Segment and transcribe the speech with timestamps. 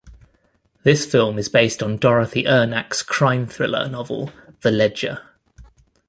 [0.81, 4.31] This film is based on Dorothy Uhnak's crime-thriller novel
[4.61, 5.21] "The Ledger".